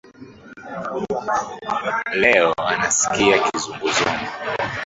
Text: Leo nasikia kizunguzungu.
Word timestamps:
Leo 2.21 2.53
nasikia 2.79 3.37
kizunguzungu. 3.43 4.27